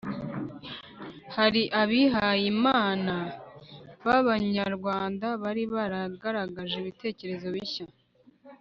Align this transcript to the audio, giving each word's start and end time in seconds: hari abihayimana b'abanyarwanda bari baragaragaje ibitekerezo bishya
hari 1.35 1.61
abihayimana 1.81 3.17
b'abanyarwanda 4.05 5.27
bari 5.43 5.63
baragaragaje 5.73 6.75
ibitekerezo 6.79 7.47
bishya 7.55 7.85